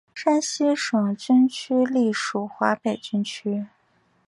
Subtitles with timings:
[0.15, 3.67] 山西省军区隶属华北军区。